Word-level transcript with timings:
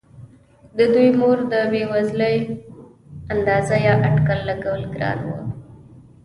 د 0.77 0.79
دې 0.93 1.07
مور 1.19 1.37
د 1.51 1.53
بې 1.71 1.83
وزلۍ 1.91 2.37
اندازه 3.33 3.75
یا 3.87 3.93
اټکل 4.07 4.39
لګول 4.49 4.81
ګران 4.95 5.19
نه 5.27 5.37
دي. 5.45 5.51